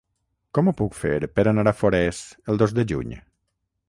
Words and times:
Com 0.57 0.69
ho 0.69 0.71
puc 0.77 0.95
fer 0.99 1.11
per 1.39 1.45
anar 1.51 1.65
a 1.71 1.73
Forès 1.81 2.21
el 2.55 2.59
dos 2.63 2.73
de 2.79 2.87
juny? 2.93 3.15